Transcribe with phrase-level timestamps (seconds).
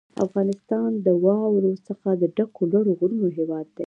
[0.25, 3.79] افغانستان د واورو څخه د ډکو لوړو غرونو هېواد دی.